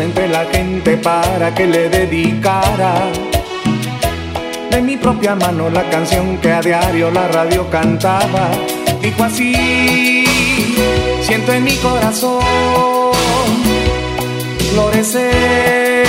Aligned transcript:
entre 0.00 0.28
la 0.28 0.44
gente 0.46 0.96
para 0.96 1.54
que 1.54 1.66
le 1.66 1.88
dedicara 1.88 2.94
de 4.70 4.82
mi 4.82 4.96
propia 4.96 5.34
mano 5.34 5.68
la 5.68 5.88
canción 5.90 6.38
que 6.38 6.52
a 6.52 6.60
diario 6.60 7.10
la 7.10 7.28
radio 7.28 7.68
cantaba. 7.68 8.50
Dijo 9.02 9.24
así, 9.24 10.24
siento 11.22 11.52
en 11.52 11.64
mi 11.64 11.76
corazón 11.76 12.42
florecer 14.72 16.06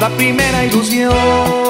la 0.00 0.08
primera 0.10 0.64
ilusión. 0.64 1.67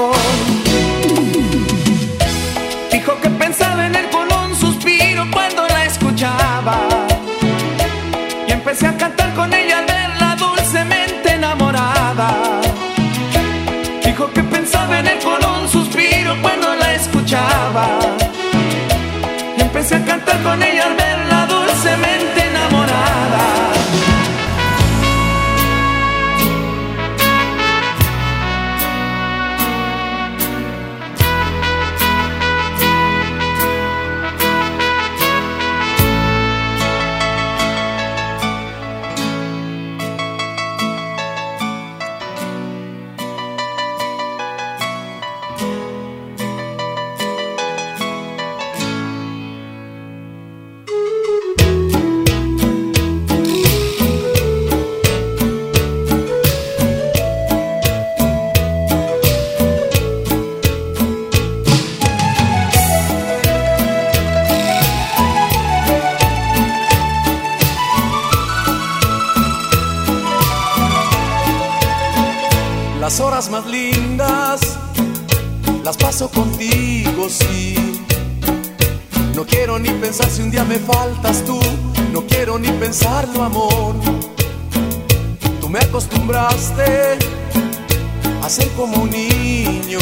Como 88.76 89.02
un 89.02 89.10
niño. 89.10 89.98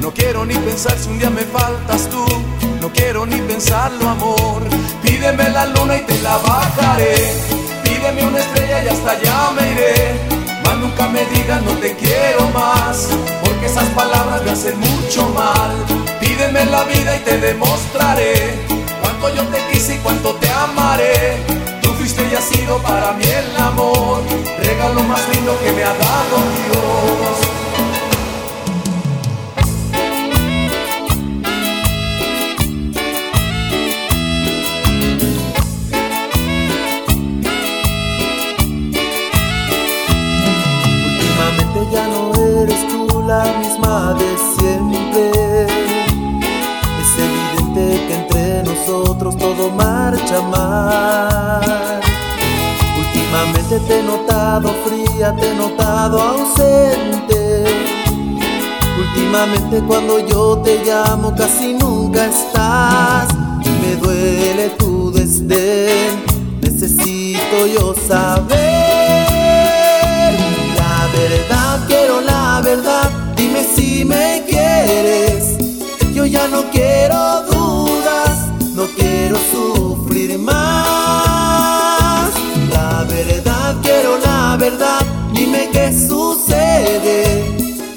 No 0.00 0.12
quiero 0.12 0.44
ni 0.44 0.54
pensar 0.54 0.96
si 0.98 1.08
un 1.08 1.18
día 1.18 1.30
me 1.30 1.42
faltas 1.42 2.08
tú, 2.08 2.24
no 2.80 2.90
quiero 2.92 3.26
ni 3.26 3.40
pensarlo, 3.40 4.08
amor. 4.08 4.62
Pídeme 5.02 5.50
la 5.50 5.66
luna 5.66 5.96
y 5.96 6.02
te 6.02 6.18
la 6.22 6.36
bajaré. 6.38 7.32
Pídeme 7.84 8.26
una 8.26 8.38
estrella 8.38 8.84
y 8.84 8.88
hasta 8.88 9.10
allá 9.12 9.50
me 9.56 9.72
iré. 9.72 10.14
Más 10.64 10.76
nunca 10.78 11.08
me 11.08 11.24
digas 11.26 11.62
no 11.62 11.72
te 11.72 11.96
quiero 11.96 12.48
más, 12.50 13.08
porque 13.42 13.66
esas 13.66 13.88
palabras 13.90 14.42
me 14.44 14.50
hacen 14.50 14.78
mucho 14.78 15.28
mal. 15.30 15.72
Pídeme 16.20 16.64
la 16.66 16.84
vida 16.84 17.16
y 17.16 17.20
te 17.20 17.38
demostraré 17.38 18.54
cuánto 19.00 19.34
yo 19.34 19.42
te 19.48 19.58
quise 19.72 19.96
y 19.96 19.98
cuánto 19.98 20.34
te 20.36 20.48
amaré. 20.50 21.57
Fuiste 21.98 22.28
y 22.30 22.34
has 22.36 22.44
sido 22.44 22.78
para 22.78 23.12
mí 23.14 23.24
el 23.24 23.56
amor, 23.60 24.22
regalo 24.62 25.02
más 25.02 25.28
lindo 25.34 25.58
que 25.58 25.72
me 25.72 25.82
ha 25.82 25.92
dado 25.94 26.36
Dios. 26.54 27.38
Últimamente 41.04 41.78
ya 41.92 42.06
no 42.06 42.32
eres 42.62 42.88
tú 42.88 43.24
la 43.26 43.42
misma 43.58 44.14
de 44.14 44.38
siempre. 44.56 45.47
Nosotros 48.62 49.36
todo 49.36 49.70
marcha 49.70 50.40
mal. 50.42 52.00
Últimamente 52.98 53.80
te 53.86 54.00
he 54.00 54.02
notado 54.02 54.70
fría, 54.84 55.34
te 55.36 55.50
he 55.50 55.54
notado 55.54 56.20
ausente. 56.20 57.64
Últimamente 58.98 59.82
cuando 59.86 60.18
yo 60.26 60.58
te 60.58 60.82
llamo 60.84 61.34
casi 61.34 61.74
nunca 61.74 62.26
estás. 62.26 63.28
Me 63.82 63.96
duele 63.96 64.70
tu 64.70 65.10
desdén, 65.12 66.22
necesito 66.60 67.66
yo 67.66 67.94
saber. 68.06 68.58
La 70.76 71.08
verdad, 71.12 71.86
quiero 71.86 72.20
la 72.20 72.60
verdad, 72.62 73.10
dime 73.36 73.64
si 73.64 74.04
me 74.04 74.44
quieres. 74.48 75.56
Yo 76.12 76.26
ya 76.26 76.48
no 76.48 76.64
quiero 76.70 77.47
no 78.78 78.86
quiero 78.94 79.36
sufrir 79.52 80.38
más. 80.38 80.54
La 82.72 83.04
verdad, 83.08 83.76
quiero 83.82 84.18
la 84.18 84.56
verdad, 84.56 85.00
dime 85.32 85.68
qué 85.72 85.92
sucede. 85.92 87.56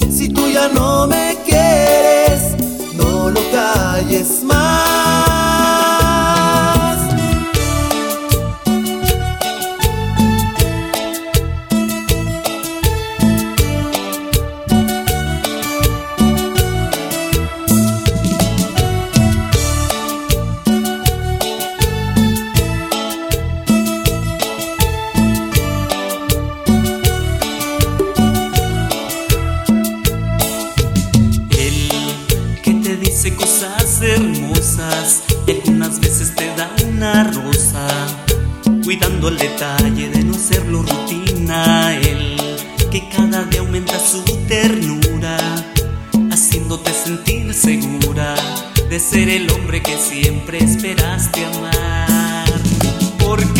Si 0.09 0.27
tú 0.29 0.49
ya 0.49 0.69
no 0.69 1.05
me 1.05 1.37
quieres, 1.45 2.55
no 2.95 3.29
lo 3.29 3.41
calles 3.51 4.43
más. 4.43 5.10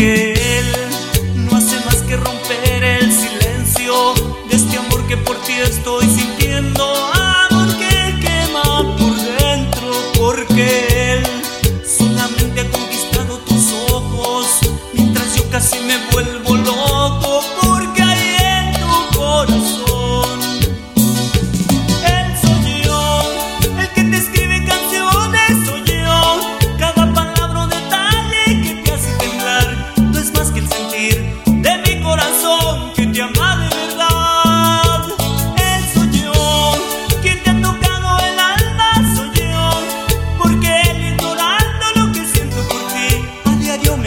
Él 0.04 0.66
no 1.36 1.56
hace 1.56 1.76
más 1.84 2.02
que 2.02 2.16
romper 2.16 2.82
el 2.82 3.12
silencio 3.12 4.14
de 4.50 4.56
este 4.56 4.76
amor 4.76 5.06
que 5.06 5.16
por 5.16 5.40
ti 5.42 5.52
estoy 5.52 6.06
sintiendo. 6.06 6.41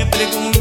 sempre 0.06 0.28
com 0.28 0.55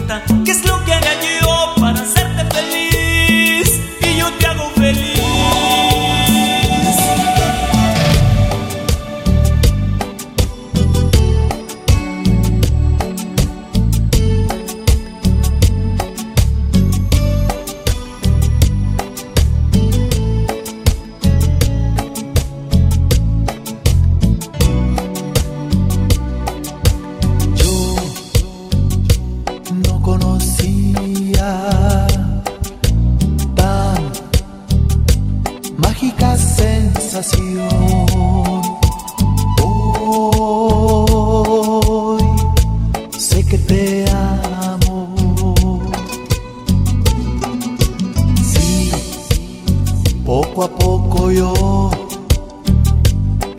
poco 50.54 50.62
a 50.62 50.68
poco 50.68 51.32
yo 51.32 51.90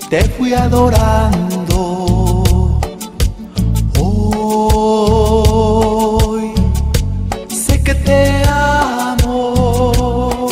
te 0.10 0.24
fui 0.30 0.54
adorando. 0.54 2.80
Hoy 4.00 6.54
sé 7.50 7.84
que 7.84 7.94
te 7.96 8.44
amo. 8.48 10.48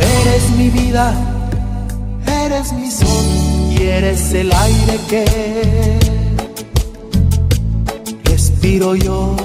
Eres 0.00 0.50
mi 0.58 0.70
vida, 0.70 1.14
eres 2.26 2.72
mi 2.72 2.90
sol 2.90 3.24
y 3.70 3.82
eres 3.82 4.34
el 4.34 4.52
aire 4.52 4.98
que 5.08 5.98
respiro 8.24 8.96
yo. 8.96 9.36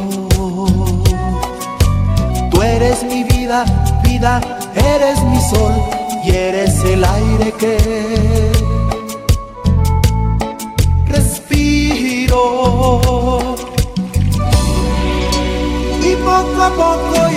Tú 2.49 2.63
eres 2.63 3.03
mi 3.03 3.23
vida, 3.25 3.63
vida, 4.03 4.41
eres 4.75 5.21
mi 5.23 5.39
sol 5.39 5.98
y 6.23 6.31
eres 6.31 6.83
el 6.83 7.03
aire 7.03 7.51
que 7.53 8.51
respiro. 11.07 12.41
Y 16.03 16.15
poco 16.15 16.63
a 16.63 16.69
poco 16.69 17.28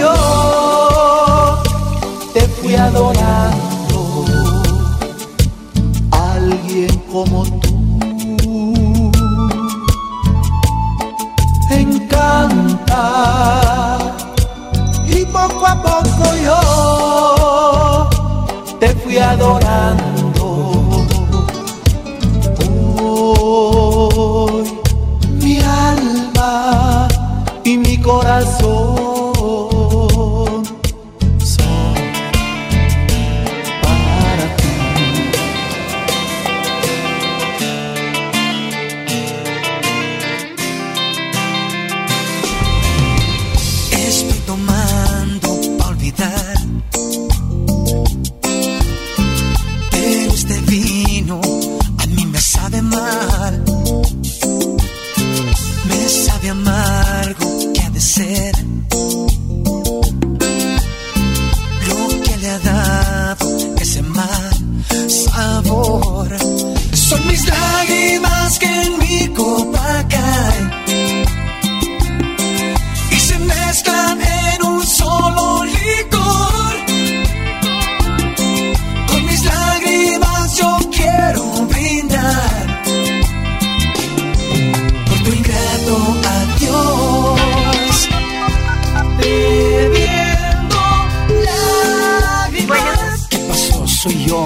soy 94.03 94.25
yo, 94.27 94.45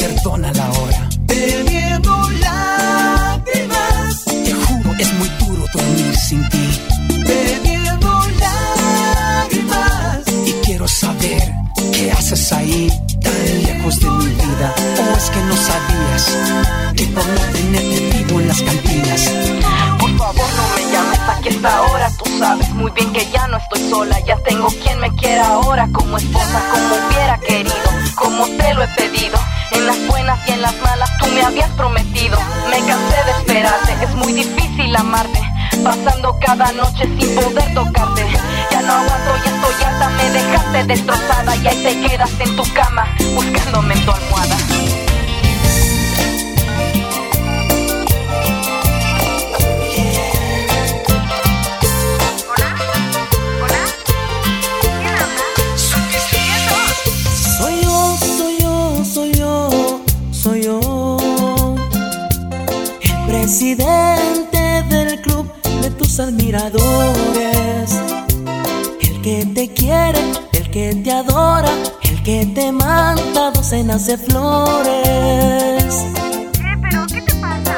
perdona 0.00 0.52
la 0.54 0.68
hora. 0.72 1.08
Teniendo 1.28 2.10
lágrimas, 2.40 4.24
te 4.24 4.52
juro, 4.52 4.92
es 4.98 5.12
muy 5.14 5.28
duro 5.38 5.64
dormir 5.72 6.16
sin 6.16 6.48
ti. 6.48 6.68
Teniendo 7.24 8.08
lágrimas, 8.40 10.18
y 10.44 10.52
quiero 10.64 10.88
saber 10.88 11.52
qué 11.92 12.10
haces 12.10 12.52
ahí, 12.52 12.90
tan 13.22 13.62
lejos 13.62 14.00
de 14.00 14.10
mi 14.10 14.26
vida. 14.26 14.74
O 14.76 15.16
es 15.16 15.30
que 15.30 15.40
no 15.42 15.56
sabías 15.56 16.24
que 16.96 17.06
por 17.06 17.24
no 17.24 17.40
tenerte 17.52 18.00
vivo 18.16 18.40
en 18.40 18.48
las 18.48 18.60
cantinas. 18.62 19.30
Por 20.00 20.18
favor, 20.18 20.48
no 20.56 20.64
me 20.74 20.92
llames 20.92 21.20
aquí 21.36 21.48
esta 21.50 21.82
hora. 21.82 22.10
Tú 22.18 22.24
sabes 22.36 22.68
muy 22.70 22.90
bien 22.90 23.12
que 23.12 23.30
ya 23.30 23.46
no 23.46 23.58
estoy 23.58 23.90
sola. 23.90 24.18
Ya 24.26 24.36
tengo 24.38 24.66
quien 24.82 24.98
me 24.98 25.14
quiera 25.14 25.46
ahora, 25.46 25.88
como 25.92 26.16
esposa, 26.16 26.60
como 26.72 27.07
reclamarte 34.98 35.40
Pasando 35.82 36.36
cada 36.40 36.72
noche 36.72 37.04
sin 37.04 37.34
poder 37.36 37.72
tocarte. 37.72 38.26
Ya 38.70 38.82
no 38.82 38.92
aguanto, 38.94 39.36
ya 39.44 39.54
estoy 39.54 39.84
harta, 39.84 40.08
me 40.10 40.30
dejaste 40.30 40.84
destrozada 40.84 41.56
Y 41.56 41.66
ahí 41.68 41.82
te 41.82 42.08
quedas 42.08 42.30
en 42.40 42.56
tu 42.56 42.64
penas 73.78 74.06
de 74.06 74.18
flores. 74.18 75.94
¿Qué? 76.52 76.76
¿Pero 76.82 77.06
qué 77.06 77.20
te 77.22 77.34
pasa? 77.36 77.76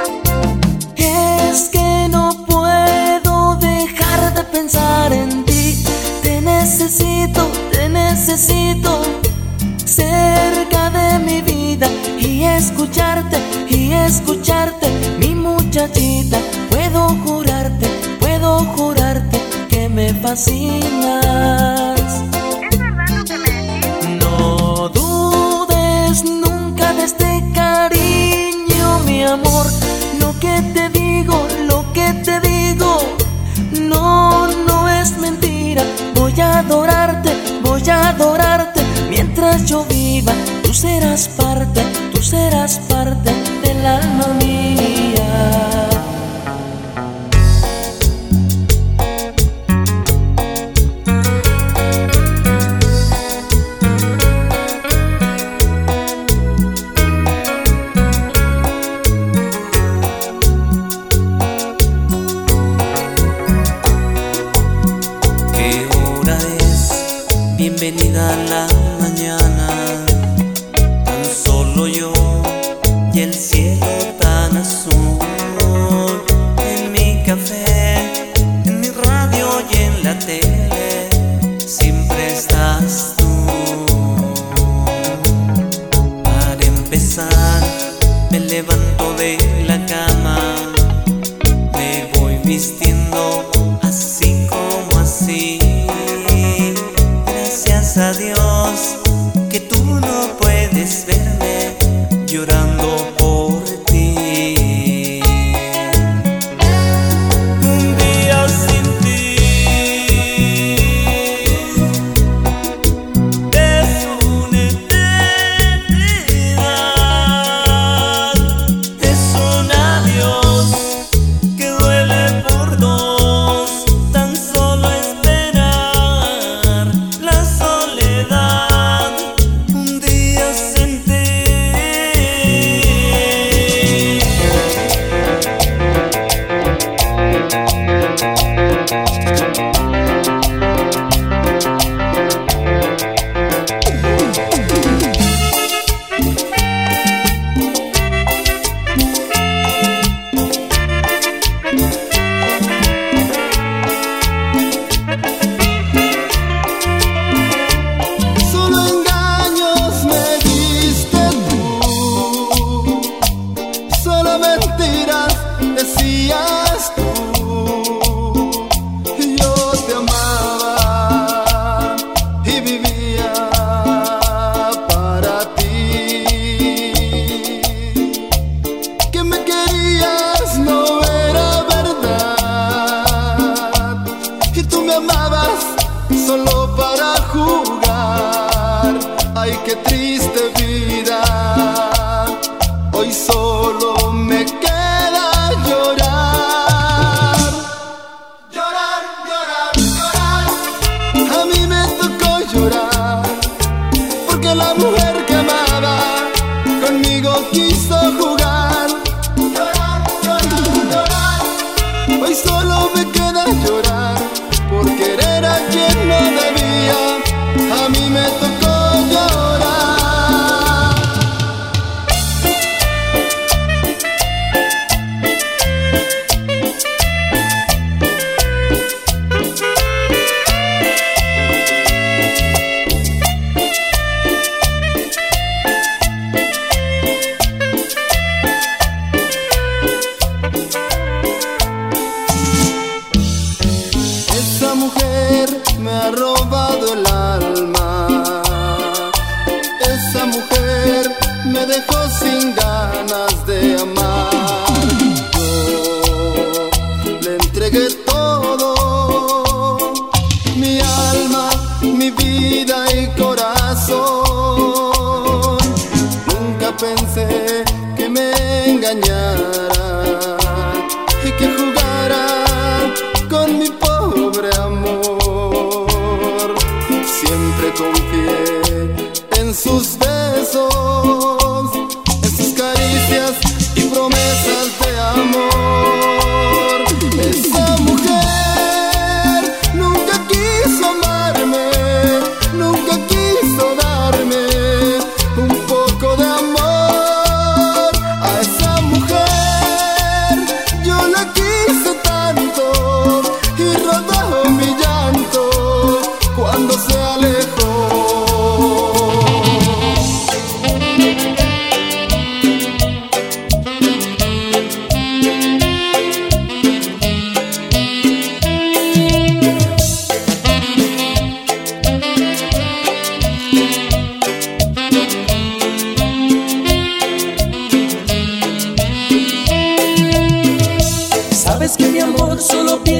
Es 0.96 1.68
que 1.68 2.08
no 2.08 2.30
puedo 2.46 3.56
dejar 3.56 4.32
de 4.32 4.44
pensar 4.44 5.12
en 5.12 5.44
ti. 5.44 5.84
Te 6.22 6.40
necesito, 6.40 7.42
te 7.70 7.90
necesito 7.90 9.02
cerca 9.84 10.88
de 10.88 11.18
mi 11.18 11.42
vida 11.42 11.86
y 12.18 12.44
escucharte, 12.44 13.36
y 13.68 13.92
escucharte, 13.92 14.88
mi 15.18 15.34
muchachita. 15.34 16.38
Puedo 16.70 17.08
jurarte, 17.24 17.86
puedo 18.20 18.50
jurarte 18.74 19.38
que 19.68 19.90
me 19.90 20.14
fascina 20.14 21.89
no, 33.90 34.46
no 34.46 34.88
es 34.88 35.18
mentira. 35.18 35.82
Voy 36.14 36.40
a 36.40 36.60
adorarte, 36.60 37.30
voy 37.62 37.82
a 37.90 38.10
adorarte. 38.10 38.80
Mientras 39.10 39.66
yo 39.66 39.84
viva, 39.84 40.32
tú 40.62 40.72
serás 40.72 41.28
parte, 41.28 41.82
tú 42.12 42.22
serás 42.22 42.78
parte 42.88 43.30
del 43.62 43.84
alma 43.84 44.28
mía. 44.38 45.89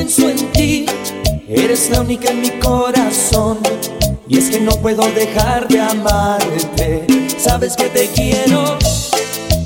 pienso 0.00 0.30
en 0.30 0.52
ti, 0.52 0.86
eres 1.46 1.90
la 1.90 2.00
única 2.00 2.30
en 2.30 2.40
mi 2.40 2.50
corazón. 2.52 3.58
Y 4.28 4.38
es 4.38 4.48
que 4.48 4.58
no 4.58 4.72
puedo 4.80 5.02
dejar 5.12 5.68
de 5.68 5.78
amarte, 5.78 7.06
sabes 7.36 7.76
que 7.76 7.84
te 7.90 8.08
quiero. 8.08 8.78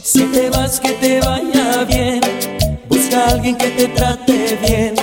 Si 0.03 0.25
te 0.25 0.51
vas, 0.51 0.81
que 0.81 0.91
te 0.93 1.21
vaya 1.21 1.85
bien. 1.85 2.21
Busca 2.89 3.27
a 3.27 3.31
alguien 3.31 3.57
que 3.57 3.69
te 3.71 3.87
trate 3.89 4.59
bien 4.67 4.95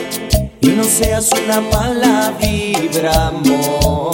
y 0.59 0.67
no 0.67 0.83
seas 0.83 1.29
una 1.45 1.61
mala 1.61 2.33
vibra, 2.41 3.27
amor. 3.27 4.13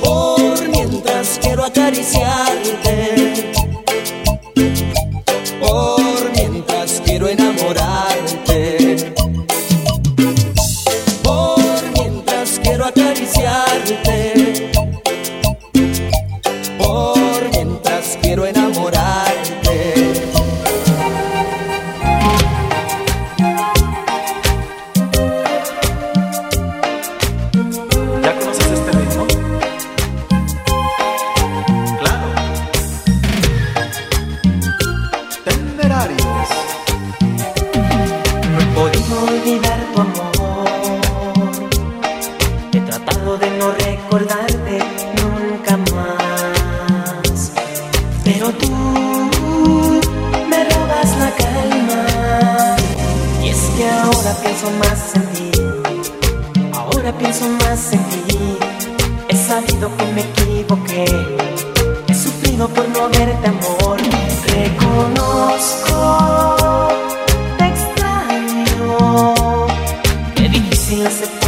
Por 0.00 0.68
mientras 0.68 1.40
quiero 1.42 1.64
acariciarte 1.64 3.29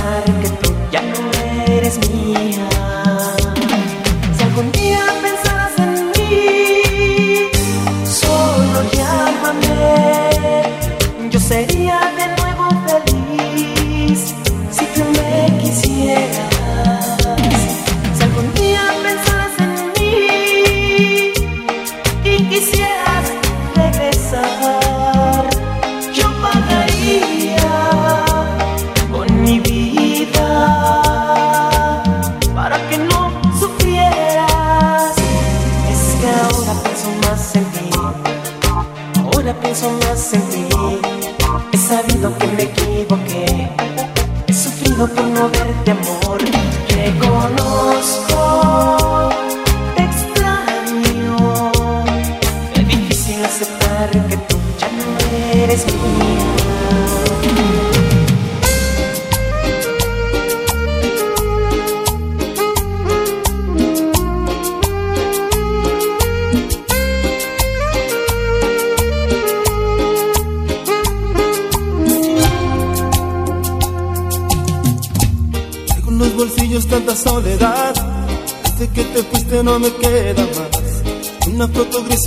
pensar 0.02 0.24
que 0.24 0.48
tú 0.48 0.74
ya 0.90 1.02
no 1.02 1.72
eres 1.72 1.98
mía. 2.10 2.91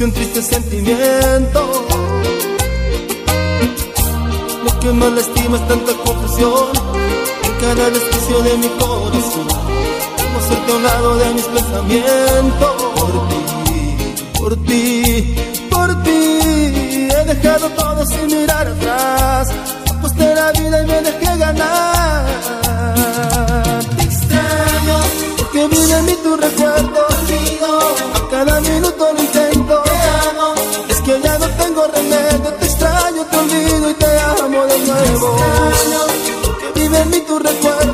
Un 0.03 0.11
triste 0.11 0.41
sentimiento. 0.41 1.85
Lo 4.65 4.79
que 4.79 4.91
más 4.91 5.11
lastima 5.13 5.57
es 5.57 5.67
tanta 5.67 5.93
confusión 5.93 6.69
en 7.43 7.53
cada 7.61 7.89
desquicio 7.89 8.41
de 8.41 8.57
mi 8.57 8.67
corazón. 8.67 9.47
Como 9.47 10.41
serte 10.47 10.71
a 10.71 10.75
un 10.75 10.83
lado 10.83 11.15
de 11.17 11.33
mis 11.35 11.45
pensamientos. 11.45 12.75
Por 12.93 13.27
ti, 13.29 13.95
por 14.37 14.55
ti, 14.65 15.35
por 15.69 16.03
ti. 16.03 16.11
He 16.11 17.25
dejado 17.33 17.69
todo 17.69 18.05
sin 18.05 18.27
mirar 18.27 18.67
atrás. 18.67 19.47
Aposté 19.91 20.35
la 20.35 20.51
vida 20.51 20.81
y 20.81 20.87
me 20.87 21.01
dejé 21.01 21.37
ganar. 21.37 22.25
Te 23.95 24.03
extraño, 24.03 24.97
porque 25.37 25.67
vive 25.67 25.97
en 25.99 26.05
mí 26.05 26.15
tu 26.21 26.35
recuerdo. 26.35 27.05
A 28.13 28.29
cada 28.29 28.59
minuto 28.59 29.13
lo 29.13 29.21
intento 29.21 29.54
extraño, 33.15 33.25
te 33.25 33.37
olvido 33.37 33.89
y 33.89 33.93
te 33.93 34.19
amo 34.19 34.65
de 34.65 34.79
nuevo. 34.79 35.37
Vive 36.75 36.99
en 36.99 37.09
mí 37.09 37.21
tu 37.21 37.39
recuerdo, 37.39 37.84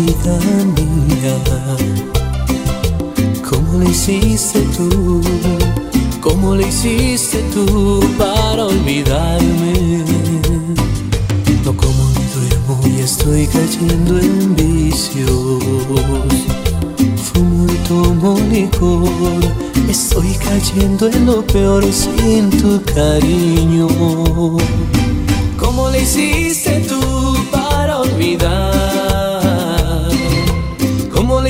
vida 0.00 0.38
mía, 0.76 1.36
¿cómo 3.48 3.78
lo 3.78 3.90
hiciste 3.90 4.60
tú? 4.76 5.20
¿Cómo 6.20 6.54
lo 6.54 6.66
hiciste 6.66 7.42
tú 7.52 8.00
para 8.18 8.66
olvidarme? 8.66 10.04
No 11.64 11.76
como 11.76 12.02
ni 12.14 12.24
duermo 12.34 12.80
y 12.96 13.00
estoy 13.00 13.46
cayendo 13.46 14.18
en 14.18 14.56
vicios. 14.56 15.62
Fumo 17.26 17.66
y 17.66 17.76
tomo 17.88 18.38
licor, 18.50 19.40
estoy 19.88 20.32
cayendo 20.34 21.08
en 21.08 21.26
lo 21.26 21.42
peor 21.46 21.84
sin 21.92 22.50
tu 22.50 22.82
cariño. 22.94 23.88
¿Cómo 25.58 25.90
lo 25.90 25.96
hiciste 25.96 26.80
tú 26.88 27.36
para 27.50 27.98
olvidarme? 27.98 28.79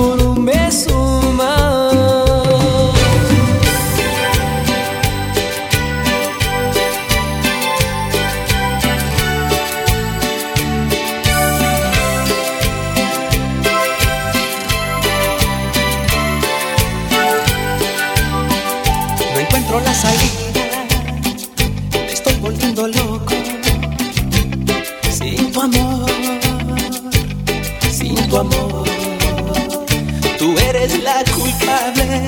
un 0.00 0.44
beso 0.46 1.20
más. 1.34 1.94
No 19.32 19.40
encuentro 19.40 19.80
la 19.80 19.94
salida, 19.94 20.86
estoy 22.08 22.34
volviendo 22.36 22.86
loco. 22.88 23.34
Sin 25.10 25.52
tu 25.52 25.60
amor, 25.60 26.10
sin 27.90 28.16
tu 28.28 28.36
amor. 28.38 28.79
Tú 30.40 30.56
eres 30.58 30.98
la 31.02 31.22
culpable 31.36 32.22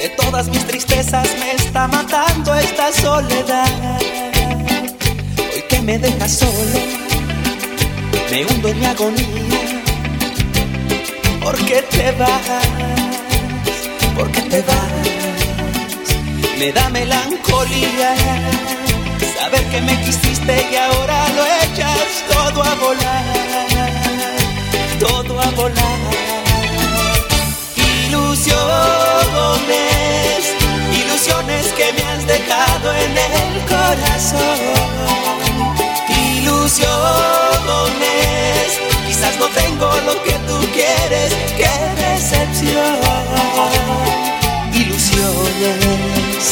de 0.00 0.08
todas 0.16 0.46
mis 0.46 0.64
tristezas, 0.64 1.28
me 1.40 1.50
está 1.56 1.88
matando 1.88 2.54
esta 2.54 2.92
soledad. 2.92 3.98
Hoy 5.52 5.62
que 5.68 5.80
me 5.82 5.98
dejas 5.98 6.30
solo, 6.38 6.80
me 8.30 8.46
hundo 8.46 8.68
en 8.68 8.78
mi 8.78 8.86
agonía. 8.86 9.82
¿Por 11.42 11.56
qué 11.64 11.82
te 11.90 12.12
vas? 12.12 12.48
¿Por 14.14 14.30
qué 14.30 14.42
te 14.42 14.62
vas? 14.62 15.06
me 16.60 16.70
da 16.70 16.88
melancolía 16.90 18.14
saber 19.36 19.64
que 19.64 19.80
me 19.80 20.00
quisiste 20.04 20.68
y 20.70 20.76
ahora 20.76 21.28
lo 21.36 21.44
echas 21.64 22.24
todo 22.32 22.62
a 22.62 22.74
volar, 22.76 23.24
todo 25.00 25.40
a 25.40 25.50
volar. 25.50 26.35
Ilusiones, 28.06 28.56
ilusiones 30.92 31.66
que 31.72 31.92
me 31.92 32.02
has 32.02 32.26
dejado 32.26 32.92
en 32.92 33.16
el 33.16 33.64
corazón. 33.66 34.58
Ilusiones, 36.08 36.86
quizás 39.06 39.38
no 39.38 39.48
tengo 39.48 39.88
lo 40.06 40.22
que 40.22 40.32
tú 40.48 40.58
quieres, 40.72 41.32
qué 41.56 41.70
decepción 42.02 43.36
ilusiones. 44.76 46.44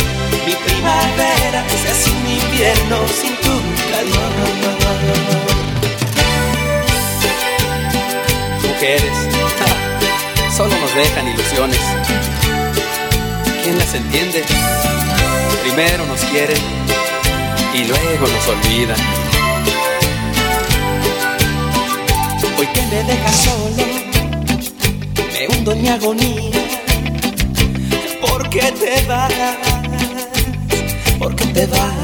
Mi 0.47 0.55
primavera 0.55 1.65
se 1.83 1.91
hace 1.91 2.11
un 2.11 2.27
invierno 2.27 2.97
sin 3.21 3.35
tu 3.37 3.55
calor. 3.91 4.33
Mujeres, 8.63 9.24
dejan 10.95 11.27
ilusiones. 11.27 11.81
¿Quién 13.63 13.79
las 13.79 13.95
entiende? 13.95 14.45
Primero 15.63 16.07
nos 16.07 16.21
quieren 16.21 16.63
y 17.75 17.85
luego 17.85 18.27
nos 18.29 18.49
olvidan. 18.49 18.97
Hoy 22.57 22.67
que 22.67 22.83
me 22.83 23.03
dejas 23.03 23.37
solo, 23.37 23.85
me 25.33 25.49
hundo 25.49 25.73
en 25.73 25.83
mi 25.83 25.89
agonía. 25.89 26.61
¿Por 28.21 28.49
qué 28.51 28.73
te 28.73 29.03
vas? 29.09 29.33
¿Por 31.19 31.35
qué 31.35 31.47
te 31.47 31.67
vas? 31.67 31.95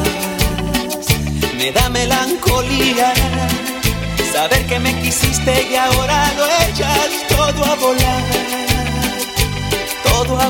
Me 1.57 1.71
da 1.71 1.89
melancolía 1.91 3.13
saber 4.33 4.67
que 4.67 4.79
me 4.81 4.95
quisiste 5.01 5.69
y 5.71 5.75
ahora 5.75 6.33
lo 6.37 6.47
echas 6.67 7.11
todo 7.29 7.65
a 7.65 7.75
volar, 7.77 8.10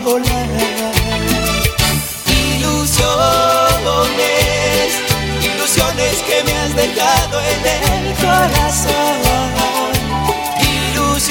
Ilusiones, 0.00 0.48
ilusiones 5.44 6.14
que 6.26 6.42
me 6.42 6.52
has 6.56 6.74
dejado 6.74 7.40
en 7.42 7.66
el 7.76 8.14
corazón. 8.14 9.92
Ilusiones, 10.94 11.28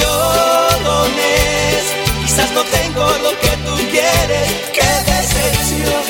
quizás 2.22 2.52
no 2.52 2.62
tengo 2.66 3.06
lo 3.24 3.32
que 3.40 3.58
tú 3.66 3.76
quieres, 3.90 4.48
qué 4.72 4.90
decepción. 5.12 6.04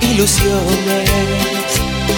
Ilusiones, 0.00 1.10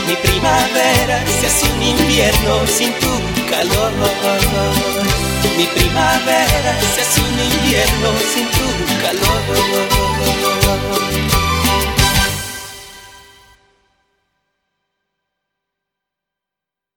mi 0.07 0.17
primavera 0.17 1.25
se 1.41 1.47
hace 1.47 1.67
un 1.73 1.83
invierno 1.83 2.67
sin 2.67 2.93
tu 3.01 3.09
calor 3.49 5.30
mi 5.61 5.67
primavera 5.67 6.81
se 6.95 7.03
hace 7.03 7.21
un 7.21 7.39
invierno 7.39 8.09
sin 8.33 8.47
tu 8.51 8.67
calor. 9.03 9.41